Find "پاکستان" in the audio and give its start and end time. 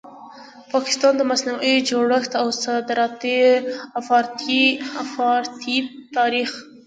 0.73-1.13